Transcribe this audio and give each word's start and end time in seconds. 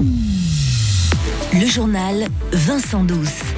Le 0.00 1.66
journal 1.66 2.26
Vincent 2.52 3.04
Douce. 3.04 3.53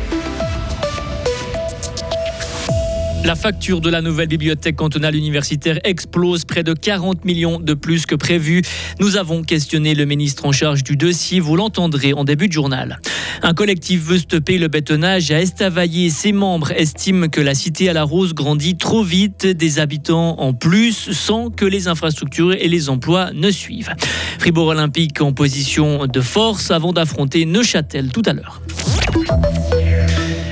La 3.27 3.35
facture 3.35 3.81
de 3.81 3.91
la 3.91 4.03
nouvelle 4.03 4.29
bibliothèque 4.29 4.77
cantonale 4.77 5.17
universitaire 5.17 5.81
explose 5.83 6.45
près 6.45 6.63
de 6.63 6.75
40 6.75 7.25
millions 7.25 7.59
de 7.59 7.75
plus 7.75 8.07
que 8.07 8.15
prévu. 8.15 8.63
Nous 9.01 9.17
avons 9.17 9.43
questionné 9.43 9.97
le 9.97 10.05
ministre 10.05 10.47
en 10.47 10.53
charge 10.53 10.85
du 10.85 10.95
dossier, 10.95 11.41
vous 11.41 11.57
l'entendrez 11.57 12.13
en 12.13 12.23
début 12.23 12.47
de 12.47 12.53
journal. 12.53 13.01
Un 13.43 13.53
collectif 13.53 14.01
veut 14.01 14.19
stopper 14.19 14.59
le 14.59 14.69
bétonnage 14.69 15.33
à 15.33 15.41
Estavayer. 15.41 16.09
Ses 16.09 16.31
membres 16.31 16.71
estiment 16.71 17.27
que 17.27 17.41
la 17.41 17.57
cité 17.57 17.89
à 17.89 17.93
la 17.93 18.05
Rose 18.05 18.33
grandit 18.33 18.77
trop 18.77 19.03
vite, 19.03 19.45
des 19.45 19.81
habitants 19.81 20.39
en 20.39 20.53
plus, 20.53 21.11
sans 21.11 21.51
que 21.51 21.65
les 21.65 21.89
infrastructures 21.89 22.53
et 22.53 22.69
les 22.69 22.89
emplois 22.89 23.33
ne 23.35 23.51
suivent. 23.51 23.93
Fribourg 24.39 24.69
Olympique 24.69 25.21
en 25.21 25.33
position 25.33 26.07
de 26.07 26.21
force 26.21 26.71
avant 26.71 26.93
d'affronter 26.93 27.45
Neuchâtel 27.45 28.13
tout 28.13 28.23
à 28.25 28.35
l'heure. 28.35 28.63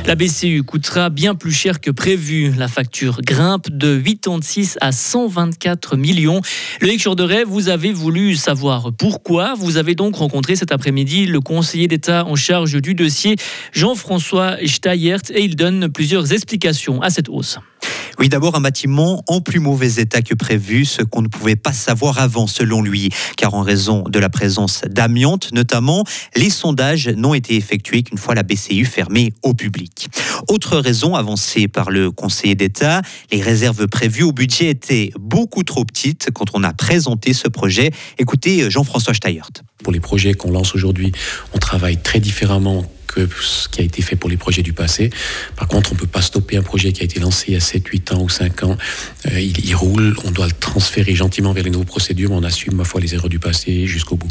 La 0.07 0.17
BCU 0.17 0.63
coûtera 0.65 1.09
bien 1.09 1.35
plus 1.35 1.51
cher 1.51 1.81
que 1.81 1.91
prévu. 1.91 2.53
La 2.59 2.69
facture 2.69 3.23
grimpe 3.23 3.71
de 3.71 3.99
86 3.99 4.77
à 4.83 4.93
124 4.93 5.97
millions. 5.97 6.43
Loïc 6.83 7.01
Jourderet, 7.01 7.45
vous 7.45 7.71
avez 7.71 7.91
voulu 7.91 8.37
savoir 8.37 8.93
pourquoi. 8.93 9.55
Vous 9.55 9.79
avez 9.79 9.95
donc 9.95 10.17
rencontré 10.17 10.57
cet 10.57 10.73
après-midi 10.73 11.25
le 11.25 11.41
conseiller 11.41 11.89
d'État 11.89 12.27
en 12.27 12.37
charge 12.37 12.83
du 12.83 12.95
dossier, 12.95 13.37
Jean-François 13.73 14.57
Steyert, 14.67 15.23
et 15.30 15.43
il 15.43 15.57
donne 15.57 15.89
plusieurs 15.89 16.35
explications 16.35 17.01
à 17.01 17.09
cette 17.09 17.30
hausse. 17.30 17.59
Oui, 18.18 18.28
d'abord 18.28 18.54
un 18.54 18.60
bâtiment 18.60 19.23
en 19.27 19.41
plus 19.41 19.60
mauvais 19.60 19.95
état 19.96 20.23
que 20.23 20.34
prévu, 20.34 20.84
ce 20.84 21.02
qu'on 21.02 21.23
ne 21.23 21.28
pouvait 21.28 21.56
pas 21.56 21.73
savoir 21.73 22.18
avant 22.18 22.46
selon 22.46 22.82
lui, 22.82 23.10
car 23.37 23.54
en 23.54 23.62
raison 23.62 24.04
de 24.09 24.18
la 24.18 24.28
présence 24.28 24.82
d'amiante 24.88 25.52
notamment, 25.52 26.04
les 26.37 26.50
sondages 26.50 27.09
n'ont 27.09 27.34
été 27.34 27.56
effectués 27.56 28.02
qu'une 28.02 28.18
fois 28.18 28.34
la 28.34 28.42
BCU 28.42 28.84
fermée 28.84 29.32
au 29.43 29.54
public. 29.54 30.09
Autre 30.48 30.79
raison 30.79 31.15
avancée 31.15 31.68
par 31.68 31.90
le 31.90 32.10
conseiller 32.10 32.54
d'État, 32.54 33.02
les 33.32 33.40
réserves 33.40 33.87
prévues 33.88 34.23
au 34.23 34.32
budget 34.32 34.71
étaient 34.71 35.10
beaucoup 35.18 35.62
trop 35.62 35.84
petites 35.84 36.30
quand 36.32 36.54
on 36.54 36.62
a 36.62 36.73
présenté 36.73 37.32
ce 37.32 37.49
projet. 37.49 37.90
Écoutez 38.18 38.71
Jean-François 38.71 39.15
Steyert. 39.15 39.51
Pour 39.82 39.93
les 39.93 40.01
projets 40.01 40.34
qu'on 40.34 40.51
lance 40.51 40.74
aujourd'hui, 40.74 41.12
on 41.52 41.59
travaille 41.59 42.01
très 42.02 42.21
différemment 42.21 42.84
que 43.15 43.29
ce 43.40 43.68
qui 43.68 43.80
a 43.80 43.84
été 43.84 44.02
fait 44.02 44.16
pour 44.16 44.29
les 44.29 44.37
projets 44.37 44.62
du 44.62 44.73
passé. 44.73 45.10
Par 45.57 45.68
contre, 45.68 45.93
on 45.93 45.95
ne 45.95 46.01
peut 46.01 46.07
pas 46.07 46.23
stopper 46.23 46.57
un 46.57 46.62
projet 46.62 46.93
qui 46.93 47.02
a 47.02 47.04
été 47.04 47.21
lancé 47.21 47.46
il 47.48 47.54
y 47.54 47.56
a 47.56 47.60
7, 47.60 47.87
8 47.87 48.12
ans 48.12 48.23
ou 48.23 48.29
5 48.29 48.65
ans. 48.65 48.76
Euh, 49.26 49.40
il, 49.40 49.74
roule, 49.74 50.16
on 50.24 50.30
doit 50.30 50.46
le 50.46 50.52
transférer 50.52 51.15
gentiment 51.15 51.52
vers 51.52 51.65
les 51.65 51.71
nouvelles 51.71 51.87
procédures, 51.87 52.32
on 52.32 52.43
assume, 52.43 52.74
ma 52.74 52.84
foi, 52.84 53.01
les 53.01 53.15
erreurs 53.15 53.29
du 53.29 53.38
passé 53.38 53.87
jusqu'au 53.87 54.16
bout. 54.16 54.30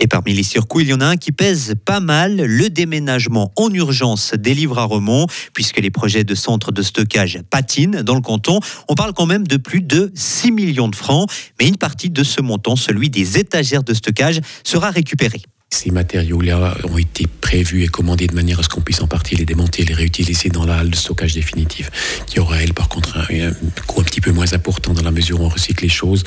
Et 0.00 0.06
parmi 0.06 0.32
les 0.32 0.44
circuits, 0.44 0.84
il 0.84 0.90
y 0.90 0.94
en 0.94 1.00
a 1.00 1.06
un 1.06 1.16
qui 1.16 1.32
pèse 1.32 1.74
pas 1.84 1.98
mal, 1.98 2.36
le 2.36 2.70
déménagement 2.70 3.52
en 3.56 3.72
urgence 3.72 4.32
des 4.34 4.54
livres 4.54 4.78
à 4.78 4.84
Remont, 4.84 5.26
puisque 5.54 5.78
les 5.78 5.90
projets 5.90 6.22
de 6.22 6.36
centre 6.36 6.70
de 6.70 6.82
stockage 6.82 7.40
patinent 7.50 8.02
dans 8.02 8.14
le 8.14 8.20
canton. 8.20 8.60
On 8.88 8.94
parle 8.94 9.12
quand 9.12 9.26
même 9.26 9.46
de 9.46 9.56
plus 9.56 9.80
de 9.80 10.12
6 10.14 10.52
millions 10.52 10.88
de 10.88 10.94
francs, 10.94 11.28
mais 11.58 11.66
une 11.66 11.76
partie 11.76 12.10
de 12.10 12.22
ce 12.22 12.40
montant, 12.40 12.76
celui 12.76 13.10
des 13.10 13.38
étagères 13.38 13.82
de 13.82 13.92
stockage, 13.92 14.40
sera 14.62 14.90
récupérée. 14.90 15.42
Ces 15.70 15.90
matériaux-là 15.90 16.76
ont 16.84 16.98
été 16.98 17.26
prévus 17.26 17.84
et 17.84 17.88
commandés 17.88 18.26
de 18.26 18.34
manière 18.34 18.58
à 18.58 18.62
ce 18.62 18.68
qu'on 18.68 18.80
puisse 18.80 19.02
en 19.02 19.06
partie 19.06 19.36
les 19.36 19.44
démonter 19.44 19.84
les 19.84 19.94
réutiliser 19.94 20.48
dans 20.48 20.64
la 20.64 20.78
halle 20.78 20.90
de 20.90 20.96
stockage 20.96 21.34
définitive, 21.34 21.90
qui 22.26 22.40
aura, 22.40 22.62
elle, 22.62 22.72
par 22.72 22.88
contre, 22.88 23.18
un, 23.18 23.52
coût 23.86 24.00
un 24.00 24.04
petit 24.04 24.20
peu 24.20 24.32
moins 24.32 24.52
important 24.54 24.94
dans 24.94 25.02
la 25.02 25.10
mesure 25.10 25.40
où 25.40 25.44
on 25.44 25.48
recycle 25.48 25.84
les 25.84 25.90
choses. 25.90 26.24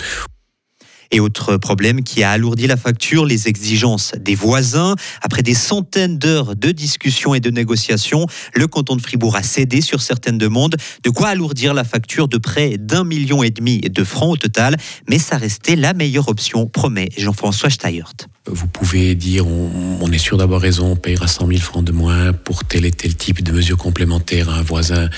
Et 1.14 1.20
autre 1.20 1.58
problème 1.58 2.04
qui 2.04 2.24
a 2.24 2.32
alourdi 2.32 2.68
la 2.68 2.78
facture, 2.78 3.26
les 3.26 3.50
exigences 3.50 4.14
des 4.18 4.36
voisins. 4.36 4.96
Après 5.22 5.44
des 5.44 5.54
centaines 5.54 6.18
d'heures 6.18 6.56
de 6.56 6.72
discussions 6.72 7.34
et 7.34 7.42
de 7.42 7.50
négociations, 7.50 8.28
le 8.56 8.68
canton 8.68 8.96
de 8.96 9.02
Fribourg 9.02 9.36
a 9.36 9.44
cédé 9.44 9.82
sur 9.82 10.02
certaines 10.02 10.38
demandes, 10.38 10.78
de 11.04 11.10
quoi 11.10 11.30
alourdir 11.30 11.74
la 11.74 11.84
facture 11.84 12.30
de 12.30 12.38
près 12.38 12.78
d'un 12.78 13.04
million 13.04 13.44
et 13.44 13.50
demi 13.50 13.82
de 13.82 14.04
francs 14.06 14.32
au 14.32 14.38
total. 14.38 14.78
Mais 15.10 15.20
ça 15.20 15.38
restait 15.38 15.76
la 15.76 15.94
meilleure 15.94 16.30
option, 16.30 16.68
promet 16.68 17.10
Jean-François 17.18 17.70
Steyert. 17.70 18.14
Vous 18.48 18.68
pouvez 18.68 19.14
dire 19.14 19.46
on, 19.46 20.12
est 20.12 20.18
sûr 20.18 20.36
d'avoir 20.36 20.62
raison, 20.62 20.94
on 20.94 20.96
payera 20.96 21.28
100 21.28 21.48
000 21.48 21.60
francs 21.60 21.84
de 21.84 21.92
moins 21.92 22.34
pour 22.34 22.66
tel 22.66 22.86
et 22.86 22.92
tel 22.92 23.16
type 23.16 23.44
de 23.44 23.52
mesures 23.52 23.78
complémentaires 23.78 24.50
à 24.50 24.56
un 24.56 24.62
voisin. 24.64 25.10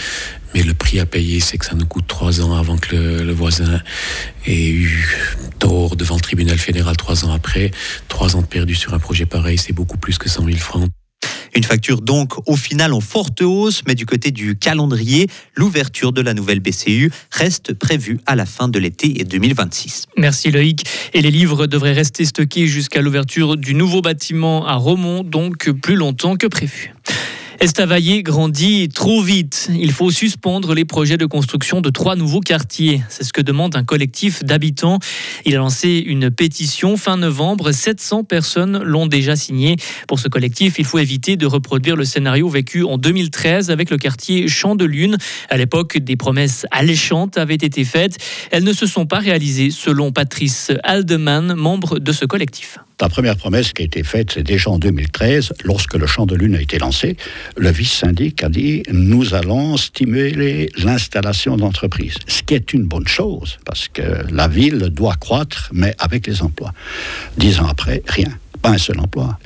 Mais 0.53 0.61
le 0.61 0.73
prix 0.73 0.99
à 0.99 1.05
payer, 1.05 1.39
c'est 1.39 1.57
que 1.57 1.65
ça 1.65 1.73
nous 1.73 1.85
coûte 1.85 2.05
trois 2.05 2.41
ans 2.41 2.53
avant 2.53 2.77
que 2.77 2.95
le, 2.95 3.23
le, 3.23 3.31
voisin 3.33 3.81
ait 4.45 4.69
eu 4.69 5.17
tort 5.57 5.95
devant 5.95 6.15
le 6.15 6.21
tribunal 6.21 6.57
fédéral 6.57 6.97
trois 6.97 7.23
ans 7.23 7.31
après. 7.31 7.71
Trois 8.09 8.35
ans 8.35 8.41
de 8.41 8.47
perdu 8.47 8.75
sur 8.75 8.93
un 8.93 8.99
projet 8.99 9.25
pareil, 9.25 9.57
c'est 9.57 9.73
beaucoup 9.73 9.97
plus 9.97 10.17
que 10.17 10.27
100 10.27 10.45
000 10.45 10.57
francs. 10.57 10.89
Une 11.55 11.63
facture 11.63 12.01
donc 12.01 12.33
au 12.47 12.55
final 12.55 12.93
en 12.93 12.99
forte 12.99 13.41
hausse, 13.41 13.83
mais 13.87 13.95
du 13.95 14.05
côté 14.05 14.31
du 14.31 14.55
calendrier, 14.55 15.27
l'ouverture 15.55 16.11
de 16.11 16.21
la 16.21 16.33
nouvelle 16.33 16.59
BCU 16.59 17.11
reste 17.31 17.73
prévue 17.73 18.19
à 18.25 18.35
la 18.35 18.45
fin 18.45 18.67
de 18.67 18.79
l'été 18.79 19.09
2026. 19.23 20.07
Merci 20.17 20.51
Loïc. 20.51 20.85
Et 21.13 21.21
les 21.21 21.31
livres 21.31 21.67
devraient 21.67 21.93
rester 21.93 22.25
stockés 22.25 22.67
jusqu'à 22.67 23.01
l'ouverture 23.01 23.57
du 23.57 23.75
nouveau 23.75 24.01
bâtiment 24.01 24.65
à 24.65 24.75
Romont, 24.75 25.23
donc 25.23 25.69
plus 25.69 25.95
longtemps 25.95 26.35
que 26.35 26.47
prévu. 26.47 26.93
Estavayer 27.63 28.23
grandit 28.23 28.89
trop 28.89 29.21
vite. 29.21 29.69
Il 29.73 29.93
faut 29.93 30.11
suspendre 30.11 30.73
les 30.73 30.83
projets 30.83 31.15
de 31.15 31.25
construction 31.25 31.79
de 31.79 31.89
trois 31.89 32.17
nouveaux 32.17 32.41
quartiers. 32.41 33.01
C'est 33.07 33.23
ce 33.23 33.31
que 33.31 33.39
demande 33.39 33.77
un 33.77 33.85
collectif 33.85 34.43
d'habitants. 34.43 34.99
Il 35.45 35.55
a 35.55 35.59
lancé 35.59 36.03
une 36.05 36.29
pétition 36.29 36.97
fin 36.97 37.15
novembre. 37.15 37.71
700 37.71 38.25
personnes 38.25 38.83
l'ont 38.83 39.07
déjà 39.07 39.37
signée. 39.37 39.77
Pour 40.09 40.19
ce 40.19 40.27
collectif, 40.27 40.75
il 40.77 40.83
faut 40.83 40.99
éviter 40.99 41.37
de 41.37 41.45
reproduire 41.45 41.95
le 41.95 42.03
scénario 42.03 42.49
vécu 42.49 42.83
en 42.83 42.97
2013 42.97 43.71
avec 43.71 43.91
le 43.91 43.97
quartier 43.97 44.49
Champ 44.49 44.75
de 44.75 44.83
Lune. 44.83 45.15
À 45.49 45.55
l'époque, 45.55 45.97
des 45.97 46.17
promesses 46.17 46.65
alléchantes 46.69 47.37
avaient 47.37 47.55
été 47.55 47.85
faites. 47.85 48.17
Elles 48.51 48.65
ne 48.65 48.73
se 48.73 48.85
sont 48.85 49.05
pas 49.05 49.19
réalisées, 49.19 49.71
selon 49.71 50.11
Patrice 50.11 50.73
Aldeman, 50.83 51.53
membre 51.53 51.99
de 51.99 52.11
ce 52.11 52.25
collectif. 52.25 52.79
La 53.01 53.09
première 53.09 53.35
promesse 53.35 53.73
qui 53.73 53.81
a 53.81 53.85
été 53.85 54.03
faite, 54.03 54.31
c'est 54.33 54.43
déjà 54.43 54.69
en 54.69 54.77
2013, 54.77 55.53
lorsque 55.65 55.95
le 55.95 56.07
Champ 56.07 56.25
de 56.25 56.35
Lune 56.35 56.55
a 56.55 56.61
été 56.61 56.77
lancé. 56.77 57.17
Le 57.57 57.69
vice-syndic 57.69 58.43
a 58.43 58.49
dit 58.49 58.83
nous 58.91 59.33
allons 59.33 59.77
stimuler 59.77 60.69
l'installation 60.77 61.57
d'entreprises, 61.57 62.15
ce 62.27 62.43
qui 62.43 62.53
est 62.53 62.71
une 62.71 62.83
bonne 62.83 63.07
chose, 63.07 63.57
parce 63.65 63.87
que 63.87 64.25
la 64.31 64.47
ville 64.47 64.89
doit 64.89 65.15
croître, 65.15 65.69
mais 65.73 65.95
avec 65.99 66.27
les 66.27 66.41
emplois. 66.43 66.71
Dix 67.37 67.59
ans 67.59 67.67
après, 67.67 68.03
rien, 68.07 68.37
pas 68.61 68.69
un 68.69 68.77
seul 68.77 68.99
emploi. 68.99 69.37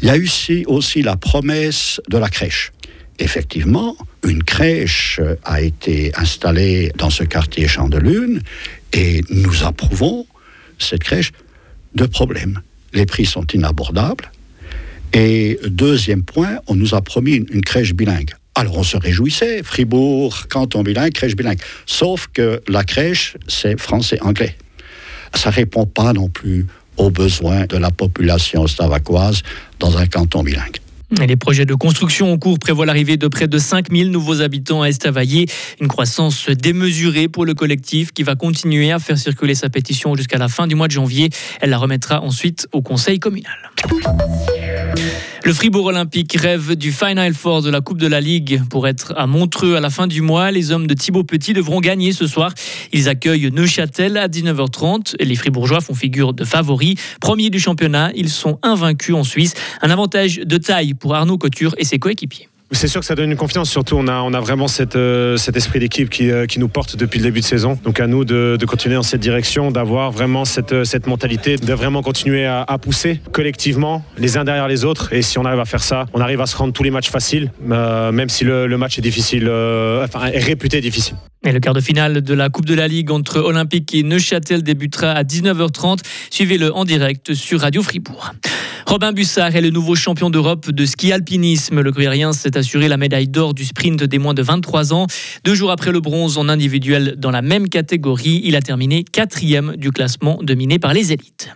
Il 0.00 0.08
y 0.08 0.10
a 0.10 0.16
eu 0.16 0.30
aussi 0.66 1.02
la 1.02 1.16
promesse 1.16 2.00
de 2.08 2.18
la 2.18 2.28
crèche. 2.28 2.72
Effectivement, 3.18 3.96
une 4.24 4.42
crèche 4.42 5.20
a 5.44 5.60
été 5.60 6.12
installée 6.16 6.92
dans 6.96 7.10
ce 7.10 7.24
quartier 7.24 7.66
Champ 7.66 7.88
de 7.88 7.98
Lune 7.98 8.42
et 8.92 9.22
nous 9.30 9.64
approuvons 9.64 10.26
cette 10.78 11.02
crèche 11.02 11.32
de 11.94 12.06
problèmes 12.06 12.60
les 12.92 13.06
prix 13.06 13.26
sont 13.26 13.46
inabordables. 13.52 14.30
Et 15.12 15.58
deuxième 15.66 16.22
point, 16.22 16.58
on 16.66 16.74
nous 16.74 16.94
a 16.94 17.00
promis 17.00 17.34
une, 17.34 17.62
crèche 17.62 17.94
bilingue. 17.94 18.32
Alors 18.54 18.78
on 18.78 18.82
se 18.82 18.96
réjouissait, 18.96 19.62
Fribourg, 19.62 20.48
canton 20.48 20.82
bilingue, 20.82 21.12
crèche 21.12 21.36
bilingue. 21.36 21.60
Sauf 21.84 22.28
que 22.32 22.62
la 22.68 22.84
crèche, 22.84 23.36
c'est 23.48 23.78
français-anglais. 23.78 24.56
Ça 25.34 25.50
répond 25.50 25.86
pas 25.86 26.12
non 26.12 26.28
plus 26.28 26.66
aux 26.96 27.10
besoins 27.10 27.66
de 27.66 27.76
la 27.76 27.90
population 27.90 28.66
stavacoise 28.66 29.42
dans 29.78 29.98
un 29.98 30.06
canton 30.06 30.42
bilingue. 30.42 30.78
Les 31.10 31.36
projets 31.36 31.64
de 31.64 31.74
construction 31.74 32.32
en 32.32 32.38
cours 32.38 32.58
prévoient 32.58 32.84
l'arrivée 32.84 33.16
de 33.16 33.28
près 33.28 33.46
de 33.46 33.58
5000 33.58 34.10
nouveaux 34.10 34.40
habitants 34.40 34.82
à 34.82 34.88
Estavayer. 34.88 35.46
Une 35.80 35.86
croissance 35.86 36.50
démesurée 36.50 37.28
pour 37.28 37.44
le 37.44 37.54
collectif 37.54 38.12
qui 38.12 38.24
va 38.24 38.34
continuer 38.34 38.90
à 38.90 38.98
faire 38.98 39.16
circuler 39.16 39.54
sa 39.54 39.68
pétition 39.68 40.16
jusqu'à 40.16 40.38
la 40.38 40.48
fin 40.48 40.66
du 40.66 40.74
mois 40.74 40.88
de 40.88 40.92
janvier. 40.92 41.30
Elle 41.60 41.70
la 41.70 41.78
remettra 41.78 42.22
ensuite 42.22 42.66
au 42.72 42.82
conseil 42.82 43.20
communal. 43.20 43.70
Le 45.46 45.52
Fribourg 45.52 45.84
Olympique 45.84 46.36
rêve 46.36 46.74
du 46.74 46.90
Final 46.90 47.32
Four 47.32 47.62
de 47.62 47.70
la 47.70 47.80
Coupe 47.80 47.98
de 47.98 48.08
la 48.08 48.20
Ligue 48.20 48.60
pour 48.68 48.88
être 48.88 49.14
à 49.16 49.28
Montreux 49.28 49.76
à 49.76 49.80
la 49.80 49.90
fin 49.90 50.08
du 50.08 50.20
mois. 50.20 50.50
Les 50.50 50.72
hommes 50.72 50.88
de 50.88 50.94
Thibaut 50.94 51.22
Petit 51.22 51.52
devront 51.52 51.78
gagner 51.78 52.10
ce 52.10 52.26
soir. 52.26 52.52
Ils 52.92 53.08
accueillent 53.08 53.52
Neuchâtel 53.52 54.16
à 54.16 54.26
19h30. 54.26 55.14
Les 55.22 55.36
Fribourgeois 55.36 55.80
font 55.80 55.94
figure 55.94 56.34
de 56.34 56.44
favoris. 56.44 56.96
Premiers 57.20 57.50
du 57.50 57.60
championnat, 57.60 58.10
ils 58.16 58.28
sont 58.28 58.58
invaincus 58.64 59.14
en 59.14 59.22
Suisse. 59.22 59.54
Un 59.82 59.90
avantage 59.90 60.38
de 60.38 60.58
taille 60.58 60.94
pour 60.94 61.14
Arnaud 61.14 61.38
Couture 61.38 61.76
et 61.78 61.84
ses 61.84 62.00
coéquipiers. 62.00 62.48
C'est 62.72 62.88
sûr 62.88 63.00
que 63.00 63.06
ça 63.06 63.14
donne 63.14 63.30
une 63.30 63.36
confiance, 63.36 63.70
surtout 63.70 63.96
on 63.96 64.08
a, 64.08 64.20
on 64.22 64.34
a 64.34 64.40
vraiment 64.40 64.66
euh, 64.96 65.36
cet 65.36 65.56
esprit 65.56 65.78
d'équipe 65.78 66.10
qui, 66.10 66.32
euh, 66.32 66.46
qui, 66.46 66.58
nous 66.58 66.66
porte 66.66 66.96
depuis 66.96 67.20
le 67.20 67.24
début 67.24 67.38
de 67.38 67.44
saison. 67.44 67.78
Donc 67.84 68.00
à 68.00 68.08
nous 68.08 68.24
de, 68.24 68.58
continuer 68.66 68.96
dans 68.96 69.04
cette 69.04 69.20
direction, 69.20 69.70
d'avoir 69.70 70.10
vraiment 70.10 70.44
cette, 70.44 70.72
euh, 70.72 70.84
mentalité, 71.06 71.56
de 71.56 71.72
vraiment 71.74 72.02
continuer 72.02 72.44
à, 72.44 72.66
pousser 72.82 73.20
collectivement 73.32 74.04
les 74.18 74.36
uns 74.36 74.44
derrière 74.44 74.66
les 74.66 74.84
autres. 74.84 75.12
Et 75.12 75.22
si 75.22 75.38
on 75.38 75.44
arrive 75.44 75.60
à 75.60 75.64
faire 75.64 75.82
ça, 75.82 76.06
on 76.12 76.20
arrive 76.20 76.40
à 76.40 76.46
se 76.46 76.56
rendre 76.56 76.72
tous 76.72 76.82
les 76.82 76.90
matchs 76.90 77.10
faciles, 77.10 77.52
même 77.60 78.28
si 78.28 78.44
le, 78.44 78.76
match 78.76 78.98
est 78.98 79.02
difficile, 79.02 79.44
enfin 80.02 80.26
est 80.26 80.42
réputé 80.42 80.80
difficile. 80.80 81.14
Et 81.44 81.52
le 81.52 81.60
quart 81.60 81.74
de 81.74 81.80
finale 81.80 82.20
de 82.22 82.34
la 82.34 82.48
Coupe 82.48 82.66
de 82.66 82.74
la 82.74 82.88
Ligue 82.88 83.12
entre 83.12 83.38
Olympique 83.38 83.94
et 83.94 84.02
Neuchâtel 84.02 84.62
débutera 84.62 85.12
à 85.12 85.22
19h30. 85.22 86.00
Suivez-le 86.30 86.74
en 86.74 86.84
direct 86.84 87.34
sur 87.34 87.60
Radio 87.60 87.82
Fribourg. 87.82 88.32
Robin 88.86 89.12
Bussard 89.12 89.56
est 89.56 89.60
le 89.60 89.70
nouveau 89.70 89.96
champion 89.96 90.30
d'Europe 90.30 90.70
de 90.70 90.86
ski 90.86 91.12
alpinisme. 91.12 91.80
Le 91.80 91.90
Gruyérien 91.90 92.32
s'est 92.32 92.56
assuré 92.56 92.86
la 92.86 92.96
médaille 92.96 93.26
d'or 93.26 93.52
du 93.52 93.64
sprint 93.64 94.04
des 94.04 94.18
moins 94.18 94.32
de 94.32 94.42
23 94.42 94.94
ans. 94.94 95.08
Deux 95.44 95.56
jours 95.56 95.72
après 95.72 95.90
le 95.90 96.00
bronze 96.00 96.38
en 96.38 96.48
individuel 96.48 97.16
dans 97.18 97.32
la 97.32 97.42
même 97.42 97.68
catégorie, 97.68 98.40
il 98.44 98.54
a 98.54 98.62
terminé 98.62 99.02
quatrième 99.02 99.74
du 99.76 99.90
classement 99.90 100.38
dominé 100.40 100.78
par 100.78 100.94
les 100.94 101.12
élites. 101.12 101.50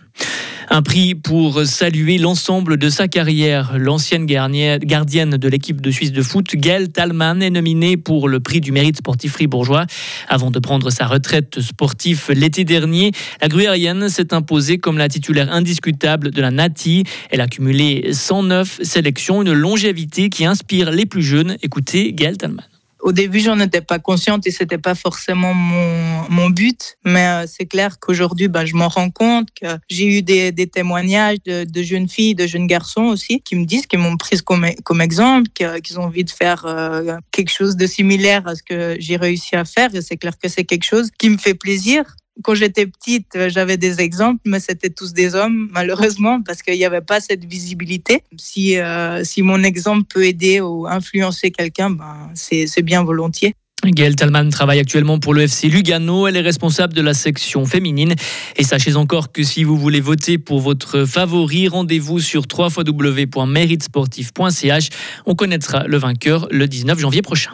Un 0.73 0.83
prix 0.83 1.15
pour 1.15 1.65
saluer 1.65 2.17
l'ensemble 2.17 2.77
de 2.77 2.87
sa 2.87 3.09
carrière. 3.09 3.77
L'ancienne 3.77 4.25
gardienne 4.25 5.31
de 5.31 5.47
l'équipe 5.49 5.81
de 5.81 5.91
Suisse 5.91 6.13
de 6.13 6.21
foot, 6.21 6.55
Gail 6.55 6.87
Talman, 6.87 7.41
est 7.41 7.49
nominée 7.49 7.97
pour 7.97 8.29
le 8.29 8.39
prix 8.39 8.61
du 8.61 8.71
mérite 8.71 8.95
sportif 8.95 9.33
fribourgeois. 9.33 9.85
Avant 10.29 10.49
de 10.49 10.59
prendre 10.59 10.89
sa 10.89 11.07
retraite 11.07 11.59
sportive 11.59 12.27
l'été 12.29 12.63
dernier, 12.63 13.11
la 13.41 13.49
gruyérienne 13.49 14.07
s'est 14.07 14.33
imposée 14.33 14.77
comme 14.77 14.97
la 14.97 15.09
titulaire 15.09 15.51
indiscutable 15.51 16.31
de 16.31 16.41
la 16.41 16.51
Nati. 16.51 17.03
Elle 17.31 17.41
a 17.41 17.47
cumulé 17.47 18.13
109 18.13 18.79
sélections, 18.81 19.41
une 19.41 19.51
longévité 19.51 20.29
qui 20.29 20.45
inspire 20.45 20.89
les 20.89 21.05
plus 21.05 21.21
jeunes. 21.21 21.57
Écoutez 21.63 22.13
Gail 22.13 22.37
Talman. 22.37 22.70
Au 23.01 23.11
début, 23.11 23.39
j'en 23.39 23.59
étais 23.59 23.81
pas 23.81 23.99
consciente 23.99 24.45
et 24.45 24.51
c'était 24.51 24.77
pas 24.77 24.95
forcément 24.95 25.53
mon, 25.53 26.29
mon 26.29 26.49
but. 26.49 26.97
Mais 27.03 27.25
euh, 27.25 27.45
c'est 27.47 27.65
clair 27.65 27.99
qu'aujourd'hui, 27.99 28.47
ben, 28.47 28.65
je 28.65 28.75
m'en 28.75 28.89
rends 28.89 29.09
compte 29.09 29.47
que 29.59 29.67
j'ai 29.89 30.05
eu 30.05 30.21
des, 30.21 30.51
des 30.51 30.67
témoignages 30.67 31.37
de, 31.45 31.63
de, 31.63 31.83
jeunes 31.83 32.07
filles, 32.07 32.35
de 32.35 32.45
jeunes 32.45 32.67
garçons 32.67 33.03
aussi, 33.03 33.41
qui 33.41 33.55
me 33.55 33.65
disent 33.65 33.87
qu'ils 33.87 33.99
m'ont 33.99 34.17
prise 34.17 34.41
comme, 34.41 34.67
comme 34.83 35.01
exemple, 35.01 35.49
qu'ils 35.51 35.99
ont 35.99 36.03
envie 36.03 36.23
de 36.23 36.29
faire 36.29 36.65
euh, 36.65 37.17
quelque 37.31 37.51
chose 37.51 37.75
de 37.75 37.87
similaire 37.87 38.47
à 38.47 38.55
ce 38.55 38.63
que 38.63 38.95
j'ai 38.99 39.15
réussi 39.15 39.55
à 39.55 39.65
faire. 39.65 39.93
Et 39.95 40.01
c'est 40.01 40.17
clair 40.17 40.37
que 40.37 40.47
c'est 40.47 40.65
quelque 40.65 40.85
chose 40.85 41.09
qui 41.17 41.29
me 41.29 41.37
fait 41.37 41.55
plaisir 41.55 42.03
quand 42.43 42.55
j'étais 42.55 42.85
petite, 42.85 43.35
euh, 43.35 43.49
j'avais 43.49 43.77
des 43.77 44.01
exemples, 44.01 44.41
mais 44.45 44.59
c'était 44.59 44.89
tous 44.89 45.13
des 45.13 45.35
hommes, 45.35 45.69
malheureusement, 45.73 46.41
parce 46.41 46.61
qu'il 46.61 46.75
n'y 46.75 46.85
avait 46.85 47.01
pas 47.01 47.19
cette 47.19 47.45
visibilité. 47.45 48.23
Si, 48.37 48.77
euh, 48.77 49.23
si 49.23 49.41
mon 49.41 49.63
exemple 49.63 50.03
peut 50.07 50.25
aider 50.25 50.61
ou 50.61 50.87
influencer 50.87 51.51
quelqu'un, 51.51 51.89
ben, 51.89 52.29
c'est 52.33 52.81
bien 52.81 53.03
volontiers. 53.03 53.55
Gaëlle 53.83 54.15
Talman 54.15 54.49
travaille 54.49 54.79
actuellement 54.79 55.19
pour 55.19 55.33
le 55.33 55.41
FC 55.41 55.67
Lugano. 55.67 56.27
Elle 56.27 56.37
est 56.37 56.41
responsable 56.41 56.93
de 56.93 57.01
la 57.01 57.15
section 57.15 57.65
féminine. 57.65 58.13
Et 58.57 58.63
sachez 58.63 58.95
encore 58.95 59.31
que 59.31 59.41
si 59.43 59.63
vous 59.63 59.77
voulez 59.77 60.01
voter 60.01 60.37
pour 60.37 60.59
votre 60.59 61.05
favori, 61.05 61.67
rendez-vous 61.67 62.19
sur 62.19 62.43
www.meritesportif.ch. 62.51 64.89
On 65.25 65.33
connaîtra 65.33 65.87
le 65.87 65.97
vainqueur 65.97 66.47
le 66.51 66.67
19 66.67 66.99
janvier 66.99 67.23
prochain. 67.23 67.53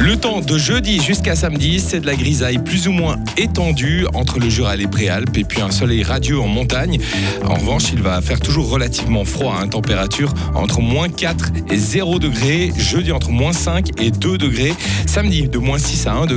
Le 0.00 0.16
temps 0.16 0.40
de 0.40 0.56
jeudi 0.56 1.02
jusqu'à 1.02 1.34
samedi, 1.34 1.80
c'est 1.80 1.98
de 1.98 2.06
la 2.06 2.14
grisaille 2.14 2.58
plus 2.58 2.86
ou 2.86 2.92
moins 2.92 3.16
étendue 3.36 4.06
entre 4.14 4.38
le 4.38 4.48
Jura 4.48 4.74
et 4.74 4.78
les 4.78 4.86
Préalpes 4.86 5.36
et 5.36 5.42
puis 5.42 5.60
un 5.60 5.72
soleil 5.72 6.04
radieux 6.04 6.38
en 6.38 6.46
montagne. 6.46 6.98
En 7.44 7.54
revanche, 7.54 7.90
il 7.92 8.00
va 8.00 8.20
faire 8.20 8.38
toujours 8.38 8.70
relativement 8.70 9.24
froid, 9.24 9.56
à 9.58 9.64
hein, 9.64 9.68
température 9.68 10.32
entre 10.54 10.80
moins 10.80 11.08
4 11.08 11.50
et 11.72 11.76
0 11.76 12.20
degrés. 12.20 12.72
Jeudi 12.76 13.10
entre 13.10 13.30
moins 13.30 13.52
5 13.52 14.00
et 14.00 14.12
2 14.12 14.38
degrés. 14.38 14.72
Samedi 15.06 15.48
de 15.48 15.58
moins 15.58 15.78
6 15.78 16.06
à 16.06 16.12
1 16.12 16.26
degré. 16.26 16.36